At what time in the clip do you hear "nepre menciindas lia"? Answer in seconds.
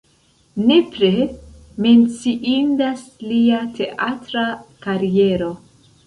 0.67-3.59